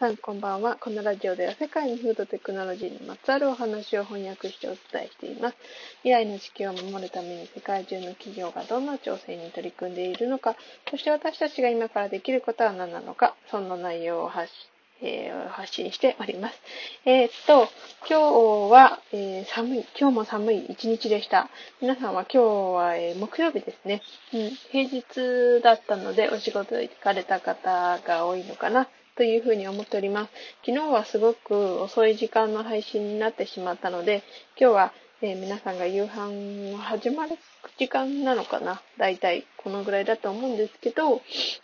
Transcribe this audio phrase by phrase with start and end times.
[0.00, 0.78] さんこんばんは。
[0.80, 5.56] このラジオでは世界のフードテクノロジーにまつわるお話を翻訳してお伝えしています。
[6.04, 10.56] 未来の地球を守るために世界中の企業がどんな挑戦に取り組んでいるのか、
[10.90, 14.50] そして私たちが今からできることは何なのか、そんな内容を発
[15.02, 16.54] えー、発信しております。
[17.04, 17.68] えー、っと、
[18.08, 21.50] 今日は、えー、寒い、今日も寒い一日でした。
[21.82, 24.50] 皆さんは今日は、え木曜日ですね、うん。
[24.70, 28.88] 平日だったのでお仕事行かれた方が多いのかな
[29.20, 30.30] というふうに思っております。
[30.64, 34.22] 昨日はすごく遅い時間の配信になってしまったので、
[34.58, 37.36] 今日は、えー、皆さんが夕飯始まる
[37.78, 41.20] 時間なのかなだいたいこのぐらいだと思うんですけど、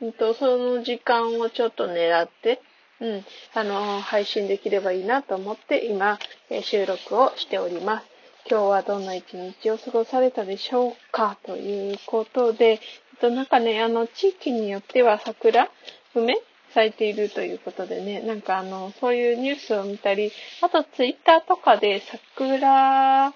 [0.00, 2.62] うんと、その時間をちょっと狙って、
[3.00, 6.20] うん、あの、配信できればいいなと思って今、
[6.50, 8.06] え収録をしております。
[8.48, 12.78] 今日はどんな一日を過ごされたでしょうかということで、えっ
[13.20, 15.68] と、なんかね、あの、地域によっては桜、
[16.14, 16.40] 梅
[16.74, 23.32] 咲いているということでね、なんかあの、そういうニュースを見たり、あとツイッターとかで桜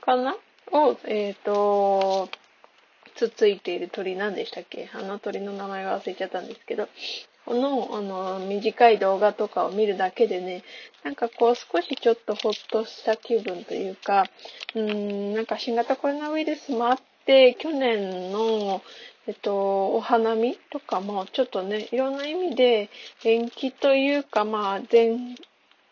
[0.00, 0.36] かな？
[0.72, 2.28] を、えっ、ー、と、
[3.14, 4.90] つついている鳥なんでしたっけ？
[4.92, 6.88] あの鳥の名前が忘れちゃったんですけど、
[7.44, 10.64] この、あの、短い動画とかを見るだけでね、
[11.04, 14.26] なんかこう少しちょっとほっとした気分というか、
[14.74, 18.82] うーん、なんか新型コロナウイルスもあって、去年の、
[19.26, 22.90] えっと、お花見とかもちょっとね、いろんな意味で
[23.24, 25.36] 延期というか、まあ、全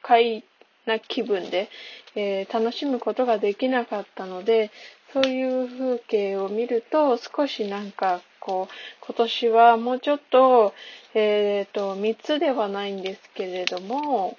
[0.02, 0.44] 開
[0.86, 1.68] な気分で、
[2.14, 4.70] えー、楽しむことができなかったので、
[5.12, 8.74] そういう風景を見ると少しなんかこう、
[9.06, 10.74] 今年はもうちょっと、
[11.14, 14.36] えっ、ー、と、密ではないんですけれども、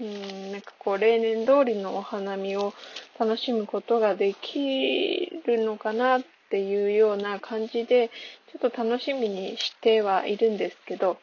[0.00, 2.72] うん、なんかこう、例年通りのお花見を
[3.18, 8.10] 楽しむことができるのかなっていうような感じで、
[8.52, 11.18] ちょっと楽しみにしてはいるんですけど、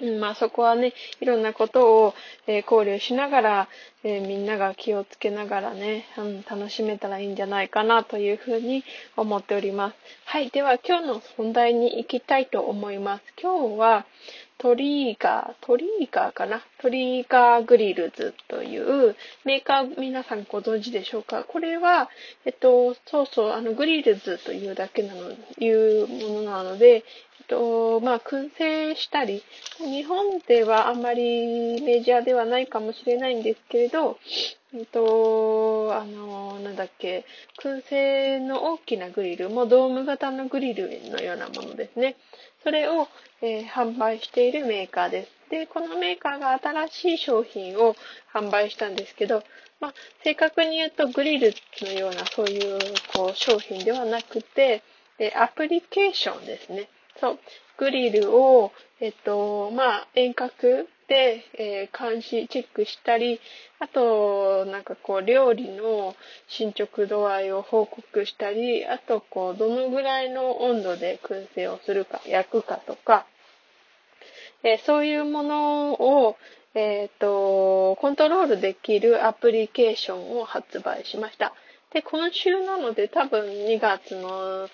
[0.00, 2.14] うん、まあそこはね、いろんなことを、
[2.46, 3.68] えー、考慮しながら、
[4.04, 8.84] えー、みんなが気をつけながらね、うん、楽しめたらいいんじゃないかなというふうに
[9.16, 9.96] 思っております。
[10.24, 10.50] はい。
[10.50, 13.24] では今日の本題に行きたいと思います。
[13.42, 14.06] 今日は、
[14.58, 16.60] トリーガー、トリーガーかな？
[16.80, 19.14] トリーガーグリルズという
[19.44, 21.44] メーカー皆さんご存知でしょうか？
[21.44, 22.10] これは、
[22.44, 25.30] えっと、そうそう、あの、グリルズというだけなの、
[25.60, 27.02] いうものなので、えっ
[27.46, 29.44] と、まあ、燻製したり、
[29.78, 34.18] 日本ではあんまりメジャーではないかもしれないんですけれど、
[34.74, 37.24] えっと、あの、なんだっけ、
[37.62, 42.16] 燻製の大きなグリル、もうドーム型のグリルのようなものですね。
[42.62, 43.08] それを、
[43.40, 45.30] えー、販売しているメーカーです。
[45.50, 47.96] で、このメーカーが新しい商品を
[48.34, 49.42] 販売したんですけど、
[49.80, 52.78] まあ、正確に言うとグリルのようなそういう
[53.14, 54.82] こう商品ではなくて、
[55.18, 56.90] えアプリケーションですね。
[57.20, 57.38] そう。
[57.78, 63.40] グリルを、えっと、まあ、遠隔で、えー、監視、チェックしたり、
[63.78, 66.14] あと、なんかこう、料理の
[66.48, 73.26] 進捗度合いを報告したり、あと、こう、どのぐらいの温度で燻製をするか、焼くかとか、
[74.62, 76.36] えー、そういうものを、
[76.74, 81.54] えっ、ー、と、コントロールできるアプリケーションを発売しました。
[81.92, 84.68] で、今週なので多分2月の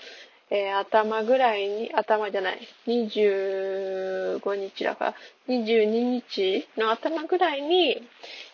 [0.57, 5.15] えー、頭ぐらいに、頭じゃない、25日だから、
[5.49, 8.01] 22日の頭ぐらいに、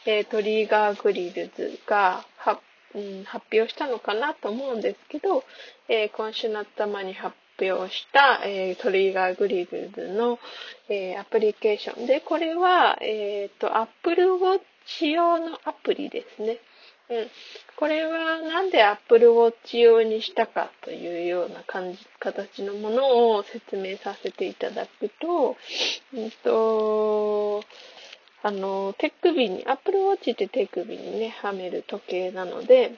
[0.06, 2.58] えー、トリガーグリルズがは、
[2.94, 5.44] うん、発表したのかなと思うんですけど、
[5.90, 10.38] えー、今週の頭に発表した、えトリガーグリルズの、
[10.88, 16.56] えアプリケーションで、これは、えっ、と、Apple Watch 用のアプリですね。
[17.10, 17.30] うん。
[17.76, 25.56] これはなんで Apple Watch 用にしたかというような感じ、形のものを説明させていただくと、
[26.14, 27.64] うんと、
[28.42, 32.94] あの、手首に、Apple Watch って手首にね、はめる時計なので、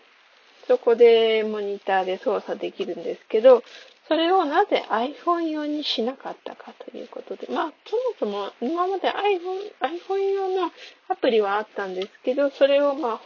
[0.69, 3.63] そこでモニターで操作できるんですけど、
[4.13, 7.73] それをなぜ iPhone 用にしなかったかということで、まあ、
[8.21, 10.71] そもそも今まで iPhone, iPhone 用の
[11.09, 13.21] アプリはあったんですけど、それをまあ、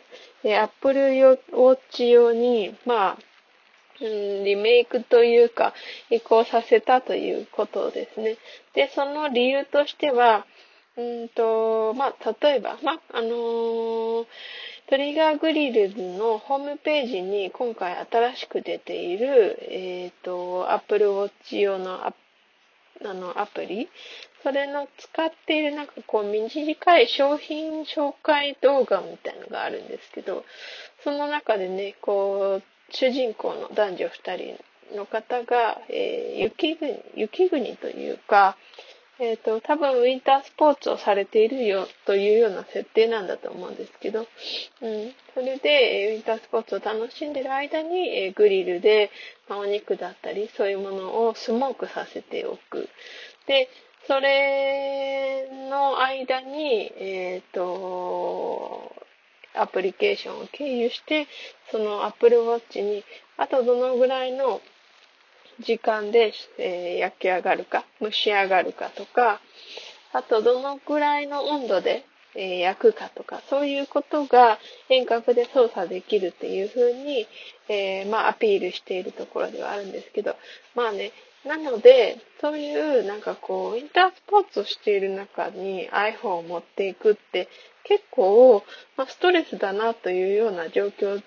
[0.44, 3.18] え Apple Watch 用に、まあ、
[3.98, 5.74] リメイクというか、
[6.08, 8.36] 移行させたということですね。
[8.74, 10.46] で、その理由としては、
[10.96, 14.26] うんと、まあ、例えば、まあ、あのー
[14.88, 22.14] トリガーグリルのホームページに今回新しく出ている、えっ、ー、と、Apple Watch 用のア
[23.04, 23.88] あのアプリ、
[24.42, 30.44] それの使っているなんかこう短い商品紹介動画みたいのがあるんですけど、
[31.02, 34.56] その中でね、こう、主人公の男女2
[34.90, 38.56] 人の方が、えー、雪国、雪国というか、
[39.18, 45.12] えっ、ー、と、多分ウィンタースポーツをされているよというような設定なんだと思うんですけど、うん。
[45.32, 49.10] それで、ウィンタースポーツを楽しんでる間に、えグリルで、
[49.48, 52.90] ま、お肉だったり、そういうものをスモークさせておく。
[53.46, 53.70] で、
[54.06, 58.94] それの間に、えっ、ー、と、
[59.54, 61.26] アプリケーションを経由して、
[61.70, 63.02] その Apple Watch に、
[63.38, 64.60] あとどのぐらいの
[65.60, 69.40] 時間で、えー、焼き上がるか、蒸し上がるかとか、
[70.12, 72.04] あとどのぐらいの温度で、
[72.34, 74.58] えー、焼くかとか、そういうことが
[74.88, 77.26] 遠隔で操作できるっていうふうに、
[77.68, 80.36] えー、まあアピールしているところではあるんですけど、
[80.74, 81.12] まあね、
[81.46, 87.48] なので、そういうなんかこう、インタースポーツをしている中に iPhone を持っていくって
[87.84, 88.64] 結構、
[88.96, 91.22] まあ、ストレスだなというような状況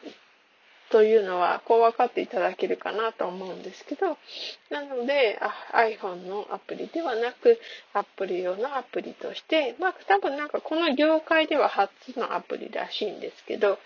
[0.92, 4.18] というのは、こう分かっていただけるかなと思うんですけど、
[4.70, 5.40] なので、
[5.74, 7.60] iPhone のアプリではなく、
[7.94, 13.78] Apple 用のアプリとして、まあ多分なんかこの業界では初のアプリらしいんですけど、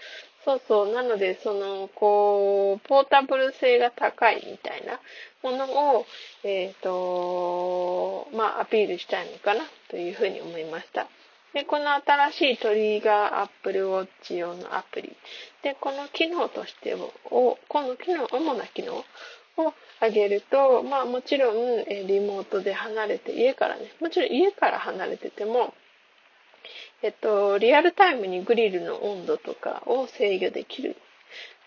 [0.45, 0.93] そうそう。
[0.93, 4.99] なので、その、こう、ポータブル性が高いみたいな
[5.41, 6.05] ものを、
[6.43, 11.07] えっ、ー、と、まあ、アピールしたいのかなというふうに思いました。
[11.53, 15.15] で、この新しいトリガーアップルウォッチ用のアプリ。
[15.61, 25.75] で、この機能としてを、この機能、主な機能を上げると、まあもちろん、リモートで離れて、家からね、もちろん家から離れてても、
[27.03, 30.95] えっと、リアルタイムにグリルの温度とかを制御できる。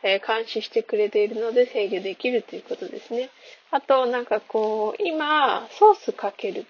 [0.03, 3.31] え、監視してくれているので制御できるということですね。
[3.71, 6.67] あと、なんかこう、今、ソースかける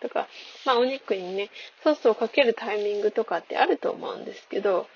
[0.00, 0.28] とか、
[0.64, 1.50] まあお肉にね、
[1.84, 4.86] ソースをかけるタイミングとかってあると思うんですけど、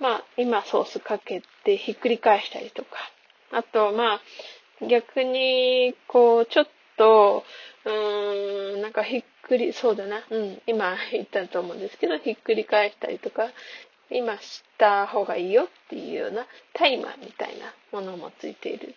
[0.00, 2.90] まあ今ソースかけてひっくり返したりとか、
[3.52, 4.20] あとまあ
[4.88, 7.44] 逆にこうちょっと、
[7.84, 10.22] うーん、なんかひっくり、そうだな。
[10.30, 10.62] うん。
[10.66, 13.50] 今言ったと思うんですけど、ひっくり返したりとか、
[14.10, 18.94] 今した方がいいよっていうようなタイマーみたいなものもついている。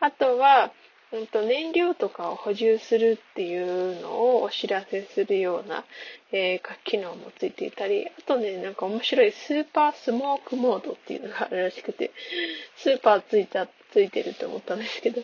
[0.00, 0.72] あとは、
[1.10, 5.84] うんと、燃料とかを補充するっていうのをお知らせするような、
[6.32, 12.10] えー、機能もついていたり、あとね、なんか面白いスーパースモークモードっていうのがあるらしくて、
[12.76, 15.22] スーパーついた、ついてると思ったんですけど、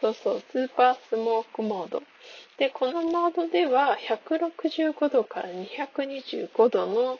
[0.00, 2.02] そうそう、スーパースモークモード。
[2.58, 7.18] で、このモードでは165度から225度の、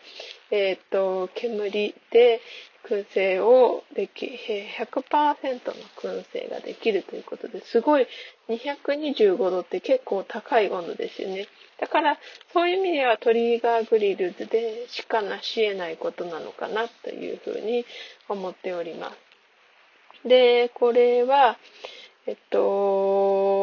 [0.51, 2.41] えっ、ー、と、煙で
[2.89, 8.07] 燻製をでき、100%の燻製ができるということですごい
[8.49, 11.49] 225度って結構高い温度ですよね。
[11.81, 12.19] だから、
[12.53, 17.85] そういう意味ではトリガーグリルズでしかなし得ないことなのかなというふうに
[18.29, 20.29] 思っております。
[20.29, 21.59] で、これは、
[22.27, 23.54] えっと、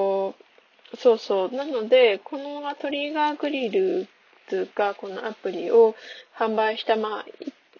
[0.98, 1.52] そうそう。
[1.52, 4.08] なので、このトリガーグリル
[4.50, 5.96] ズがこのアプリを
[6.38, 7.26] 販売した、まあ、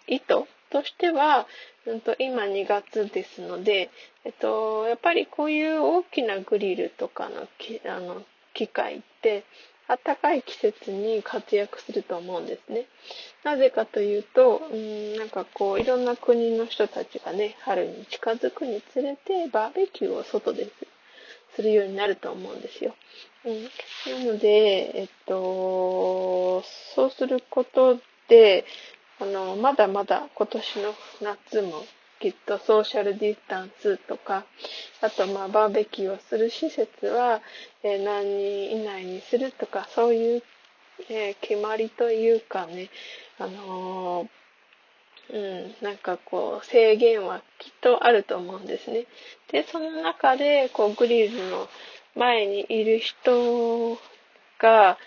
[0.06, 0.24] 意図
[0.70, 1.46] としては、
[1.86, 3.90] うんと、今2月ですので、
[4.24, 8.22] えっと、やっぱりこういう大きなグリルとかのきあの
[8.54, 9.44] 機械って、
[9.88, 12.86] 暖かい季節に活躍すると思うんですね。
[13.44, 20.70] なぜかというと、うん、なんかこう、いろんな国の人たちがね、春に近づくにつれて、バーベキューを外です
[21.54, 22.94] するようになると思うんですよ。
[23.44, 23.64] うん、
[24.24, 26.62] なので、えっと、
[26.94, 28.64] そうすることで、
[29.20, 31.84] あの、まだまだ今年の夏も
[32.20, 34.44] きっとソーシャルディスタンスとか、
[35.00, 37.42] あとまあバーベキューをする施設は、
[37.82, 40.42] えー、何人以内にするとか、そういう、
[41.08, 42.90] えー、決まりというかね、
[43.40, 44.28] あのー、
[45.30, 49.06] うん、なんかこう制限はきっとあると思うんですね。
[49.50, 51.68] で、その中でこうグリルの
[52.14, 53.98] 前にいる人
[54.58, 54.98] が、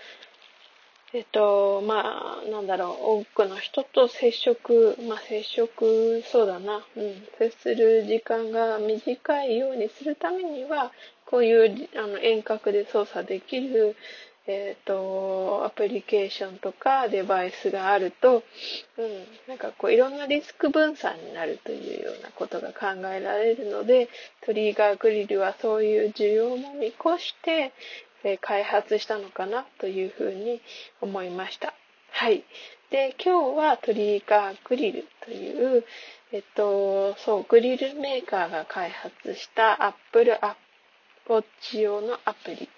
[1.13, 2.89] えっと、まあ、なんだろう、
[3.21, 10.91] 多くの人と接触、まあ、接触、そうだな、うん、接する時間が短いようにするためには、
[11.25, 13.95] こういうあの遠隔で操作できる、
[14.47, 18.43] えっ、と、アプリケーションとかデバイスがあると、
[18.97, 24.09] うん、なんかこういろんなリスク分散になるというようなことが考えられるので、
[24.45, 27.73] トリガーグリルはそういう需要も見越して、
[28.23, 30.59] え開発したのかなというふうに
[30.99, 31.73] 思いました。
[32.09, 32.43] はい。
[32.89, 35.83] で、今日はトリガーグリルという、
[36.31, 40.64] えっと、そう、グリルメーカーが開発したアップルアップ
[41.27, 42.69] ウォッチ用のアプリ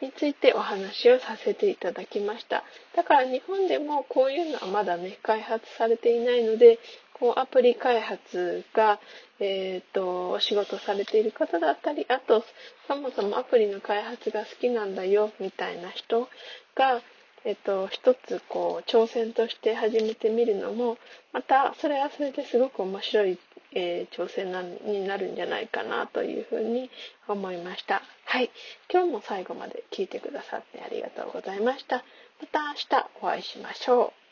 [0.00, 2.64] についてお話をさせていただきました。
[2.94, 6.78] だから日本でもこういうのはまだね、開発されていないので、
[7.14, 9.00] こうアプリ開発が、
[9.40, 12.44] えっ、ー、と、お仕事されている方だったり、あと、
[12.86, 16.28] そもそもアプリの開発が好きなんだよ、みたいな人
[16.74, 17.00] が、
[17.46, 20.98] えっと、一つこう挑戦として始めてみるのも
[21.32, 23.38] またそれはそれですごく面白い、
[23.78, 26.90] えー、挑戦なになるんじゃないかなというふうに
[27.28, 28.02] 思いました。
[28.24, 28.50] はい。
[28.90, 31.96] 今日も最後まで聞いてくださってありがとうございました。
[32.40, 34.25] また明日お会いしましょう。